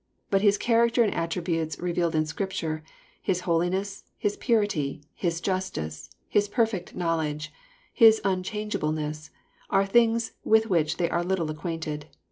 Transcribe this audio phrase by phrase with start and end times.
[0.31, 2.83] But His character and attributes revealed in Scripture,
[3.21, 7.53] His holiness, His purity, His justice, His perfect knowledge.
[7.93, 9.29] His unchangeableness,
[9.69, 12.07] are things with which they are little acquainted.